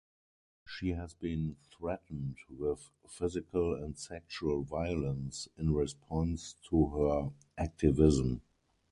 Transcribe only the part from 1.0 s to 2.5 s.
been threatened